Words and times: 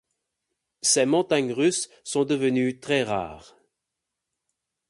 Ces 0.81 1.05
montagnes 1.05 1.53
russes 1.53 1.87
sont 2.03 2.23
devenues 2.25 2.79
très 2.79 3.03
rares. 3.03 3.55